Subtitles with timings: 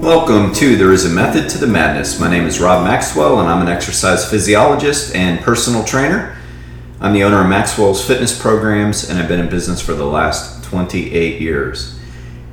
[0.00, 2.20] Welcome to There is a Method to the Madness.
[2.20, 6.38] My name is Rob Maxwell, and I'm an exercise physiologist and personal trainer.
[7.00, 10.62] I'm the owner of Maxwell's Fitness Programs, and I've been in business for the last
[10.64, 11.98] 28 years.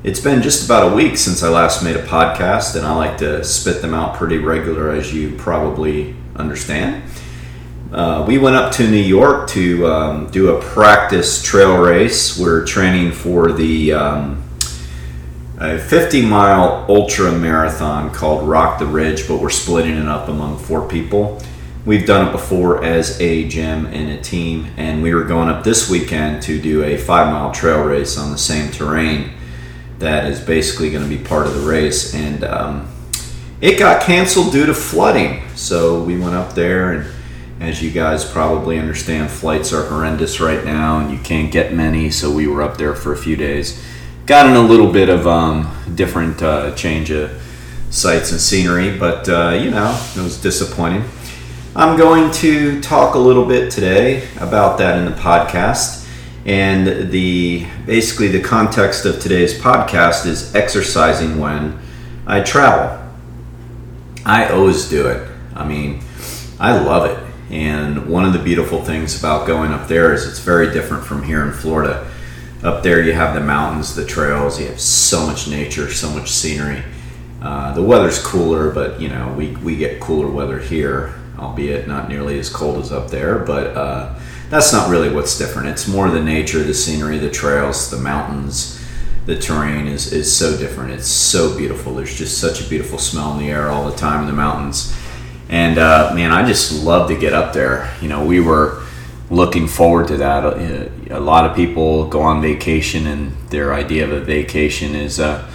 [0.02, 3.16] It's been just about a week since I last made a podcast, and I like
[3.18, 7.04] to spit them out pretty regular, as you probably understand.
[7.92, 12.36] Uh, we went up to New York to um, do a practice trail race.
[12.36, 14.42] We're training for the um,
[15.58, 20.58] a 50 mile ultra marathon called Rock the Ridge, but we're splitting it up among
[20.58, 21.40] four people.
[21.86, 25.64] We've done it before as a gym and a team, and we were going up
[25.64, 29.30] this weekend to do a five mile trail race on the same terrain
[29.98, 32.12] that is basically going to be part of the race.
[32.14, 32.88] And um,
[33.62, 35.48] it got canceled due to flooding.
[35.54, 37.12] So we went up there, and
[37.62, 42.10] as you guys probably understand, flights are horrendous right now, and you can't get many.
[42.10, 43.82] So we were up there for a few days
[44.26, 47.30] gotten a little bit of um, different uh, change of
[47.90, 51.04] sights and scenery, but uh, you know, it was disappointing.
[51.76, 56.04] I'm going to talk a little bit today about that in the podcast.
[56.44, 61.78] And the basically the context of today's podcast is exercising when
[62.26, 63.04] I travel.
[64.24, 65.28] I always do it.
[65.54, 66.02] I mean,
[66.58, 67.18] I love it.
[67.50, 71.24] And one of the beautiful things about going up there is it's very different from
[71.24, 72.10] here in Florida
[72.66, 74.60] up there you have the mountains, the trails.
[74.60, 76.82] You have so much nature, so much scenery.
[77.40, 82.08] Uh, the weather's cooler, but you know we, we get cooler weather here, albeit not
[82.08, 83.38] nearly as cold as up there.
[83.38, 85.68] But uh, that's not really what's different.
[85.68, 88.82] It's more the nature, the scenery, the trails, the mountains.
[89.26, 90.92] The terrain is, is so different.
[90.92, 91.96] It's so beautiful.
[91.96, 94.96] There's just such a beautiful smell in the air all the time in the mountains.
[95.48, 97.92] And uh, man, I just love to get up there.
[98.00, 98.85] You know, we were
[99.30, 100.44] looking forward to that.
[100.44, 105.18] Uh, a lot of people go on vacation, and their idea of a vacation is,
[105.20, 105.48] uh,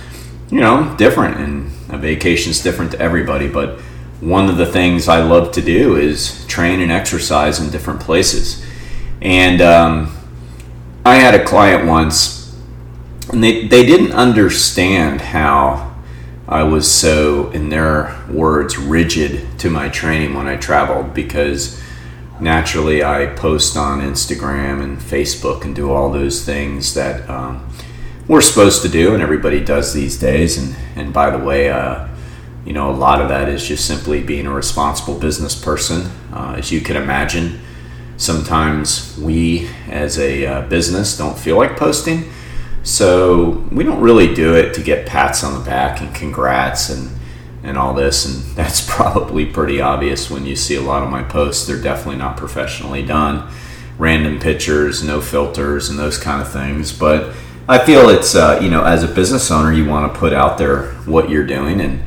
[0.50, 3.48] you know, different, and a vacation is different to everybody.
[3.48, 3.80] But
[4.20, 8.64] one of the things I love to do is train and exercise in different places.
[9.22, 10.16] And um,
[11.06, 12.56] I had a client once,
[13.32, 15.96] and they, they didn't understand how
[16.48, 21.82] I was so, in their words, rigid to my training when I traveled because
[22.42, 27.68] naturally I post on Instagram and Facebook and do all those things that um,
[28.28, 30.58] we're supposed to do and everybody does these days.
[30.58, 32.08] And, and by the way, uh,
[32.66, 36.12] you know, a lot of that is just simply being a responsible business person.
[36.34, 37.60] Uh, as you can imagine,
[38.18, 42.32] sometimes we as a uh, business don't feel like posting.
[42.84, 47.12] So we don't really do it to get pats on the back and congrats and
[47.64, 51.24] and all this, and that's probably pretty obvious when you see a lot of my
[51.24, 51.66] posts.
[51.66, 53.52] They're definitely not professionally done.
[53.98, 56.92] Random pictures, no filters, and those kind of things.
[56.92, 57.36] But
[57.68, 60.58] I feel it's, uh, you know, as a business owner, you want to put out
[60.58, 61.80] there what you're doing.
[61.82, 62.04] And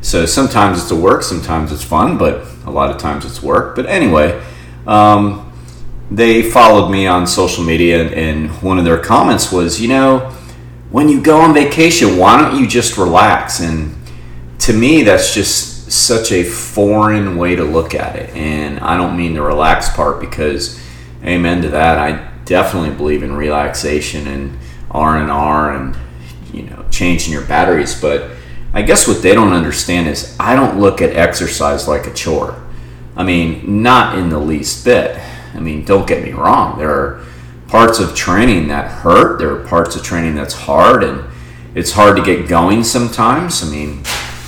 [0.00, 3.76] so sometimes it's a work, sometimes it's fun, but a lot of times it's work.
[3.76, 4.42] But anyway,
[4.86, 5.52] um,
[6.10, 10.30] they followed me on social media, and one of their comments was, you know,
[10.90, 13.60] when you go on vacation, why don't you just relax?
[13.60, 13.94] And
[14.58, 18.34] to me, that's just such a foreign way to look at it.
[18.34, 20.80] And I don't mean the relaxed part because,
[21.24, 21.98] amen to that.
[21.98, 24.58] I definitely believe in relaxation and
[24.90, 25.96] R and R and
[26.52, 28.00] you know changing your batteries.
[28.00, 28.30] But
[28.72, 32.60] I guess what they don't understand is I don't look at exercise like a chore.
[33.16, 35.20] I mean, not in the least bit.
[35.54, 36.78] I mean, don't get me wrong.
[36.78, 37.24] There are
[37.68, 39.38] parts of training that hurt.
[39.38, 41.24] There are parts of training that's hard, and
[41.74, 43.62] it's hard to get going sometimes.
[43.62, 44.02] I mean,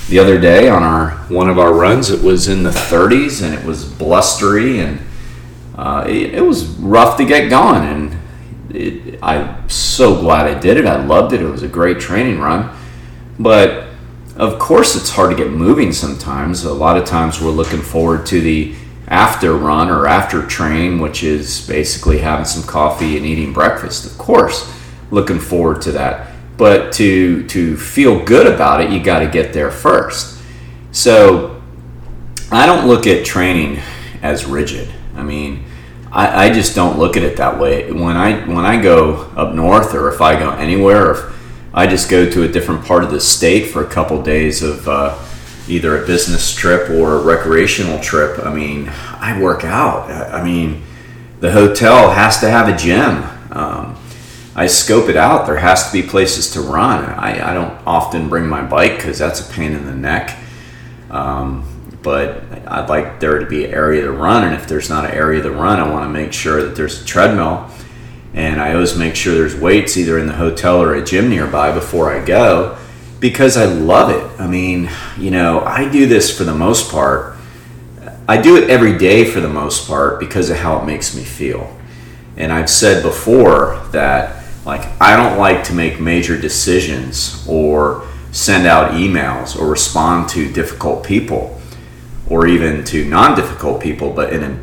[0.09, 2.09] the other day on our one of our runs.
[2.09, 5.01] It was in the 30s and it was blustery and
[5.75, 7.83] uh, it, it, was rough to get going.
[7.83, 8.17] And
[8.75, 10.85] it, I'm so glad I did it.
[10.85, 11.41] I loved it.
[11.41, 12.75] It was a great training run.
[13.37, 13.87] But
[14.37, 16.63] of course, it's hard to get moving sometimes.
[16.63, 18.75] A lot of times we're looking forward to the
[19.07, 24.05] after run or after train, which is basically having some coffee and eating breakfast.
[24.05, 24.71] Of course,
[25.11, 29.53] looking forward to that but to to feel good about it you got to get
[29.53, 30.41] there first.
[30.91, 31.61] So
[32.51, 33.79] i don't look at training
[34.21, 34.93] as rigid.
[35.15, 35.65] I mean
[36.09, 37.91] I, I, just don't look at it that way.
[37.91, 42.09] When i when i go up north or if i go anywhere if i just
[42.09, 45.17] go to a different part of the state for a couple days of uh,
[45.67, 48.89] either a business trip or a recreational trip i mean
[49.19, 50.09] i work out.
[50.09, 50.83] I mean
[51.39, 53.23] the hotel has to have a gym.
[53.51, 53.96] Um,
[54.57, 55.45] I scope it out.
[55.45, 57.05] There has to be places to run.
[57.05, 60.35] I, I don't often bring my bike because that's a pain in the neck.
[61.11, 61.63] Um,
[62.01, 65.11] but I'd like there to be an area to run, and if there's not an
[65.11, 67.69] area to run, I want to make sure that there's a treadmill.
[68.33, 71.71] And I always make sure there's weights either in the hotel or a gym nearby
[71.71, 72.77] before I go.
[73.19, 74.39] because I love it.
[74.39, 77.35] I mean, you know, I do this for the most part.
[78.27, 81.23] I do it every day for the most part because of how it makes me
[81.23, 81.75] feel.
[82.35, 84.36] And I've said before that,
[84.67, 90.51] like, I don't like to make major decisions or send out emails or respond to
[90.51, 91.59] difficult people
[92.29, 94.59] or even to non difficult people, but in a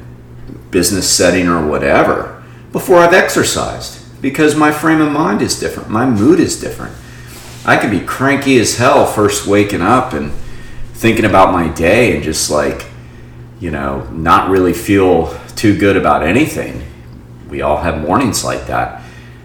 [0.70, 6.04] business setting or whatever, before I've exercised because my frame of mind is different, my
[6.04, 6.94] mood is different.
[7.64, 10.32] I could be cranky as hell first waking up and
[10.92, 12.84] thinking about my day and just like,
[13.58, 16.82] you know, not really feel too good about anything.
[17.48, 19.00] We all have mornings like that.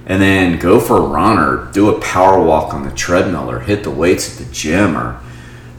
[0.10, 3.62] And then go for a run or do a power walk on the treadmill or
[3.62, 5.22] hit the weights at the gym or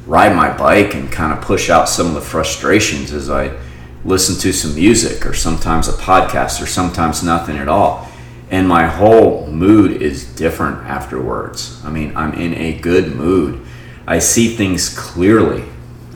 [0.06, 3.58] ride my bike and kind of push out some of the frustrations as I
[4.04, 8.08] listen to some music or sometimes a podcast or sometimes nothing at all
[8.50, 11.80] and my whole mood is different afterwards.
[11.84, 13.64] I mean, I'm in a good mood.
[14.06, 15.64] I see things clearly.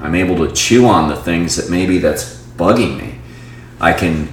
[0.00, 3.18] I'm able to chew on the things that maybe that's bugging me.
[3.80, 4.28] I can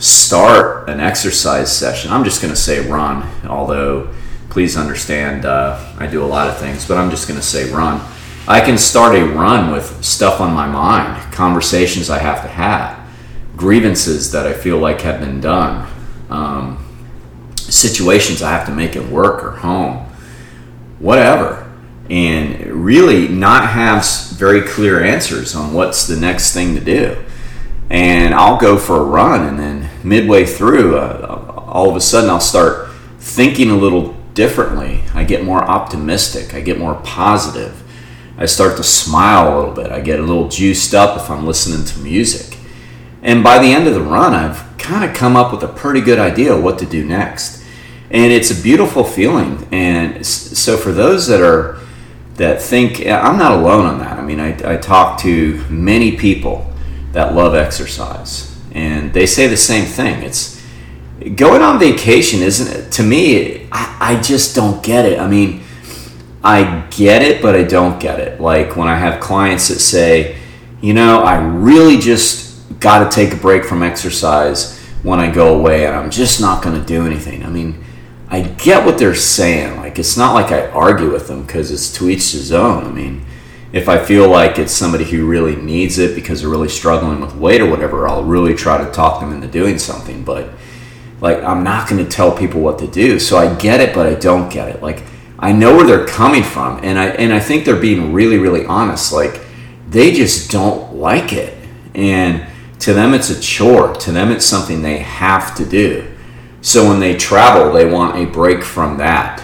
[0.00, 2.10] start an exercise session.
[2.10, 4.12] I'm just going to say run, although
[4.48, 7.70] please understand uh, I do a lot of things, but I'm just going to say
[7.70, 8.00] run.
[8.48, 12.98] I can start a run with stuff on my mind, conversations I have to have,
[13.56, 15.88] grievances that I feel like have been done.
[16.30, 16.84] Um,
[17.56, 20.06] situations I have to make at work or home,
[20.98, 21.70] whatever,
[22.08, 27.22] and really not have very clear answers on what's the next thing to do.
[27.90, 32.30] And I'll go for a run, and then midway through, uh, all of a sudden,
[32.30, 32.88] I'll start
[33.18, 35.02] thinking a little differently.
[35.12, 37.76] I get more optimistic, I get more positive.
[38.38, 39.92] I start to smile a little bit.
[39.92, 42.56] I get a little juiced up if I'm listening to music.
[43.22, 46.00] And by the end of the run, I've kind of come up with a pretty
[46.00, 47.60] good idea what to do next
[48.10, 49.66] and it's a beautiful feeling.
[49.70, 51.78] And so for those that are
[52.34, 54.18] that think I'm not alone on that.
[54.18, 56.72] I mean, I, I talk to many people
[57.12, 60.22] that love exercise, and they say the same thing.
[60.22, 60.62] It's
[61.36, 62.92] going on vacation, isn't it?
[62.92, 65.18] To me, I, I just don't get it.
[65.18, 65.62] I mean,
[66.42, 68.40] I get it, but I don't get it.
[68.40, 70.38] Like when I have clients that say,
[70.80, 75.58] you know, I really just got to take a break from exercise when I go
[75.58, 77.44] away, and I'm just not going to do anything.
[77.44, 77.84] I mean
[78.30, 79.76] I get what they're saying.
[79.78, 82.86] Like it's not like I argue with them because it's to each his own.
[82.86, 83.26] I mean,
[83.72, 87.34] if I feel like it's somebody who really needs it because they're really struggling with
[87.36, 90.24] weight or whatever, I'll really try to talk them into doing something.
[90.24, 90.50] But
[91.20, 93.20] like I'm not going to tell people what to do.
[93.20, 94.82] So I get it, but I don't get it.
[94.82, 95.04] Like
[95.38, 98.66] I know where they're coming from, and I and I think they're being really really
[98.66, 99.12] honest.
[99.12, 99.40] Like
[99.88, 101.56] they just don't like it,
[101.94, 102.46] and
[102.80, 103.94] to them it's a chore.
[103.94, 106.10] To them it's something they have to do.
[106.62, 109.42] So when they travel, they want a break from that.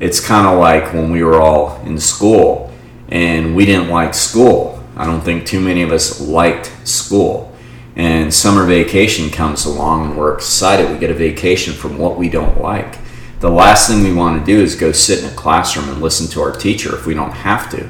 [0.00, 2.72] It's kind of like when we were all in school
[3.08, 4.82] and we didn't like school.
[4.96, 7.52] I don't think too many of us liked school.
[7.94, 10.90] And summer vacation comes along and we're excited.
[10.90, 12.98] We get a vacation from what we don't like.
[13.40, 16.26] The last thing we want to do is go sit in a classroom and listen
[16.28, 17.88] to our teacher if we don't have to.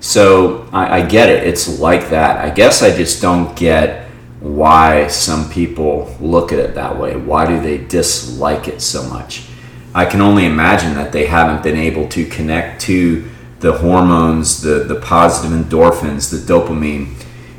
[0.00, 1.46] So I, I get it.
[1.46, 2.44] It's like that.
[2.44, 4.06] I guess I just don't get
[4.40, 7.16] why some people look at it that way.
[7.16, 9.46] Why do they dislike it so much?
[9.94, 13.28] I can only imagine that they haven't been able to connect to
[13.60, 17.14] the hormones, the, the positive endorphins, the dopamine,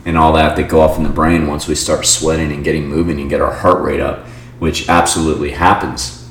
[0.06, 2.88] and all that that go off in the brain once we start sweating and getting
[2.88, 4.25] moving and get our heart rate up,
[4.60, 6.29] which absolutely happens,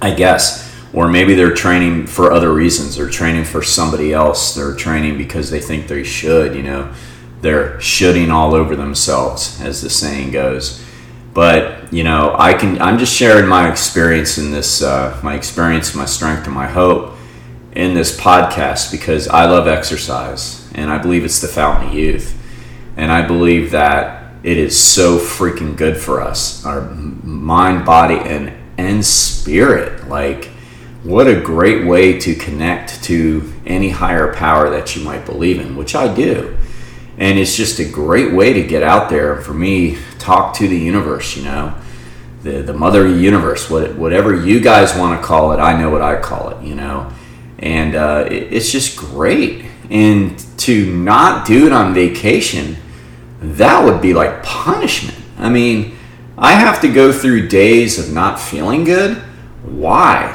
[0.00, 0.64] I guess.
[0.92, 2.96] Or maybe they're training for other reasons.
[2.96, 4.54] They're training for somebody else.
[4.54, 6.92] They're training because they think they should, you know
[7.40, 10.82] they're shooting all over themselves, as the saying goes.
[11.34, 12.80] But you know, I can.
[12.80, 17.15] I'm just sharing my experience in this, uh, my experience, my strength, and my hope
[17.76, 22.36] in this podcast because I love exercise and I believe it's the fountain of youth,
[22.96, 28.52] and I believe that it is so freaking good for us, our mind, body, and
[28.78, 30.08] and spirit.
[30.08, 30.46] Like,
[31.02, 35.76] what a great way to connect to any higher power that you might believe in,
[35.76, 36.56] which I do.
[37.18, 40.76] And it's just a great way to get out there for me talk to the
[40.76, 41.74] universe you know?
[42.42, 46.00] The, the mother universe what, whatever you guys want to call it i know what
[46.00, 47.10] i call it you know
[47.66, 49.64] and uh, it, it's just great.
[49.90, 52.76] And to not do it on vacation
[53.40, 55.18] that would be like punishment.
[55.38, 55.94] I mean
[56.38, 59.16] i have to go through days of not feeling good?
[59.62, 60.32] Why?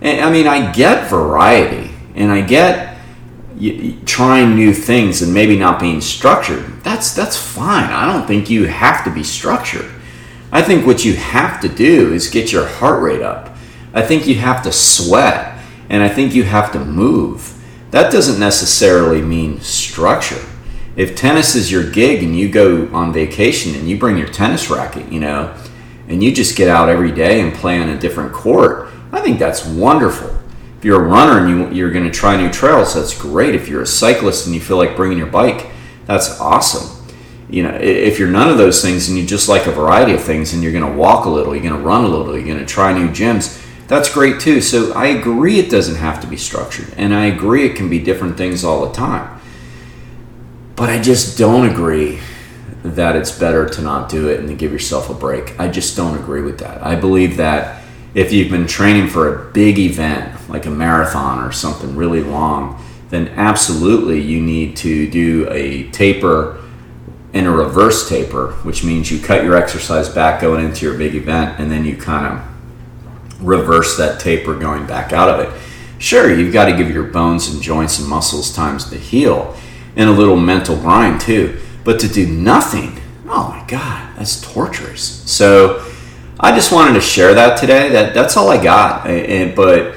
[0.00, 2.98] And, i mean i get variety and i get
[4.04, 6.64] trying new things and maybe not being structured.
[6.82, 7.84] That's that's fine.
[7.84, 9.90] I don't think you have to be structured.
[10.50, 13.56] I think what you have to do is get your heart rate up.
[13.92, 15.53] I think you have to sweat
[15.88, 17.54] and i think you have to move
[17.94, 20.44] that doesn't necessarily mean structure.
[20.96, 24.68] If tennis is your gig and you go on vacation and you bring your tennis
[24.68, 25.56] racket, you know,
[26.08, 29.38] and you just get out every day and play on a different court, I think
[29.38, 30.36] that's wonderful.
[30.76, 33.54] If you're a runner and you, you're going to try new trails, that's great.
[33.54, 35.70] If you're a cyclist and you feel like bringing your bike,
[36.06, 37.06] that's awesome.
[37.48, 40.20] You know, if you're none of those things and you just like a variety of
[40.20, 42.44] things and you're going to walk a little, you're going to run a little, you're
[42.44, 44.60] going to try new gyms, that's great too.
[44.60, 47.98] So I agree it doesn't have to be structured, and I agree it can be
[47.98, 49.40] different things all the time.
[50.76, 52.18] But I just don't agree
[52.82, 55.58] that it's better to not do it and to give yourself a break.
[55.58, 56.84] I just don't agree with that.
[56.84, 57.82] I believe that
[58.14, 62.82] if you've been training for a big event, like a marathon or something really long,
[63.10, 66.60] then absolutely you need to do a taper
[67.32, 71.14] and a reverse taper, which means you cut your exercise back going into your big
[71.14, 72.53] event and then you kind of
[73.44, 75.60] reverse that taper going back out of it.
[75.98, 79.56] Sure, you've got to give your bones and joints and muscles times to heal
[79.96, 81.60] and a little mental grind too.
[81.84, 85.30] But to do nothing, oh my God, that's torturous.
[85.30, 85.84] So
[86.38, 87.90] I just wanted to share that today.
[87.90, 89.06] That that's all I got.
[89.06, 89.96] And, but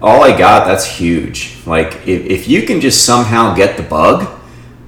[0.00, 1.56] all I got, that's huge.
[1.66, 4.28] Like if, if you can just somehow get the bug,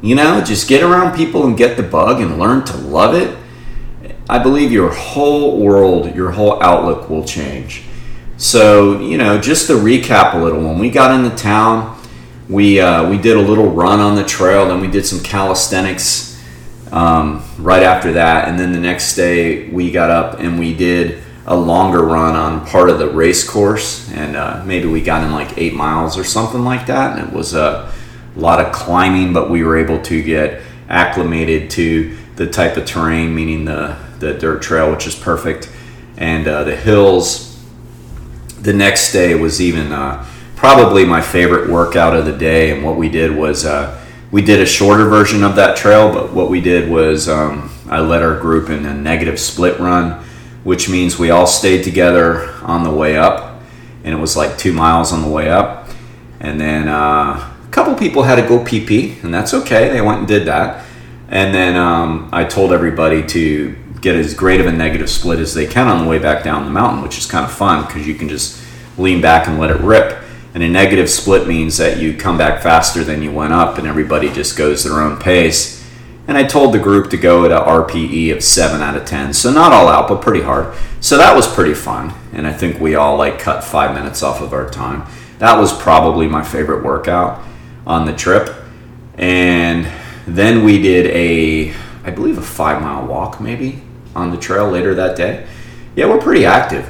[0.02, 3.36] you know, just get around people and get the bug and learn to love it.
[4.28, 7.84] I believe your whole world, your whole outlook will change.
[8.36, 11.98] So, you know, just to recap a little, when we got into town,
[12.48, 16.40] we uh, we did a little run on the trail, then we did some calisthenics
[16.92, 21.22] um, right after that, and then the next day we got up and we did
[21.46, 25.32] a longer run on part of the race course, and uh, maybe we got in
[25.32, 27.92] like eight miles or something like that, and it was a
[28.36, 33.34] lot of climbing, but we were able to get acclimated to the type of terrain,
[33.34, 35.70] meaning the the dirt trail, which is perfect,
[36.16, 37.46] and uh, the hills.
[38.60, 42.72] The next day was even uh, probably my favorite workout of the day.
[42.72, 46.32] And what we did was uh, we did a shorter version of that trail, but
[46.32, 50.24] what we did was um, I led our group in a negative split run,
[50.64, 53.62] which means we all stayed together on the way up,
[54.04, 55.88] and it was like two miles on the way up.
[56.40, 59.88] And then uh, a couple people had to go pee pee, and that's okay.
[59.88, 60.84] They went and did that.
[61.28, 65.54] And then um, I told everybody to get as great of a negative split as
[65.54, 68.06] they can on the way back down the mountain, which is kind of fun because
[68.06, 68.62] you can just
[68.96, 70.22] lean back and let it rip.
[70.54, 73.86] And a negative split means that you come back faster than you went up, and
[73.86, 75.78] everybody just goes their own pace.
[76.26, 79.32] And I told the group to go at a RPE of 7 out of 10.
[79.32, 80.74] So not all out, but pretty hard.
[81.00, 82.12] So that was pretty fun.
[82.32, 85.08] And I think we all like cut five minutes off of our time.
[85.38, 87.42] That was probably my favorite workout
[87.86, 88.54] on the trip.
[89.16, 89.88] And
[90.26, 91.74] then we did a,
[92.04, 93.82] I believe, a five mile walk maybe
[94.18, 95.46] on the trail later that day.
[95.96, 96.88] Yeah, we're pretty active.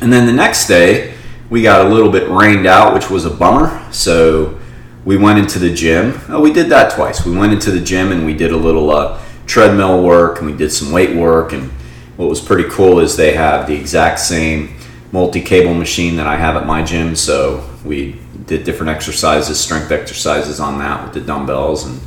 [0.00, 1.14] And then the next day,
[1.50, 3.92] we got a little bit rained out, which was a bummer.
[3.92, 4.58] So
[5.04, 6.20] we went into the gym.
[6.28, 7.24] Oh, we did that twice.
[7.24, 10.56] We went into the gym and we did a little uh, treadmill work and we
[10.56, 11.52] did some weight work.
[11.52, 11.70] And
[12.16, 14.76] what was pretty cool is they have the exact same
[15.10, 17.16] multi cable machine that I have at my gym.
[17.16, 21.86] So we did different exercises, strength exercises on that with the dumbbells.
[21.86, 22.00] And,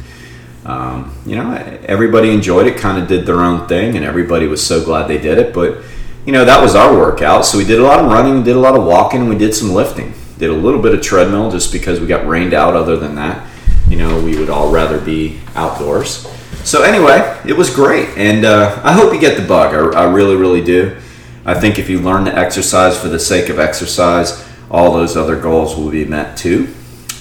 [0.66, 1.52] um, you know,
[1.86, 5.18] everybody enjoyed it, kind of did their own thing, and everybody was so glad they
[5.18, 5.54] did it.
[5.54, 5.84] But
[6.26, 7.46] you know, that was our workout.
[7.46, 9.56] So we did a lot of running, we did a lot of walking, we did
[9.56, 10.14] some lifting.
[10.38, 12.76] Did a little bit of treadmill just because we got rained out.
[12.76, 13.48] Other than that,
[13.88, 16.28] you know, we would all rather be outdoors.
[16.64, 19.74] So anyway, it was great, and uh, I hope you get the bug.
[19.74, 20.96] I, I really, really do.
[21.44, 25.40] I think if you learn to exercise for the sake of exercise, all those other
[25.40, 26.68] goals will be met too.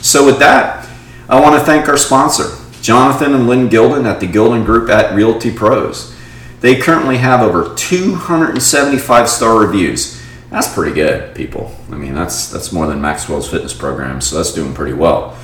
[0.03, 0.89] So with that,
[1.29, 5.15] I want to thank our sponsor, Jonathan and Lynn Gilden at the Gilden Group at
[5.15, 6.15] Realty Pros.
[6.61, 10.21] They currently have over 275 star reviews.
[10.51, 11.75] That's pretty good, people.
[11.91, 15.37] I mean, that's that's more than Maxwell's fitness program, so that's doing pretty well.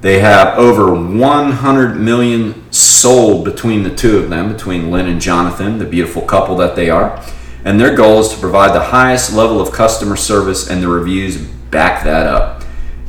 [0.00, 5.78] They have over 100 million sold between the two of them, between Lynn and Jonathan,
[5.78, 7.22] the beautiful couple that they are.
[7.66, 11.36] And their goal is to provide the highest level of customer service, and the reviews
[11.36, 12.59] back that up.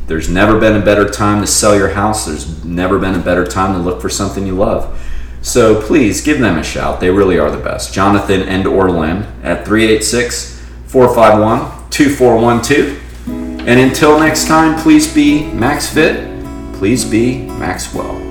[0.07, 2.25] There's never been a better time to sell your house.
[2.25, 4.99] There's never been a better time to look for something you love.
[5.41, 6.99] So please give them a shout.
[6.99, 7.93] They really are the best.
[7.93, 13.67] Jonathan and or Lynn at 386 451 2412.
[13.67, 16.27] And until next time, please be Max Fit.
[16.73, 18.30] Please be Maxwell.